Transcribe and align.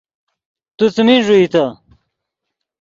تو 0.77 0.85
څیمین 0.95 1.19
ݱوئیتے 1.25 1.63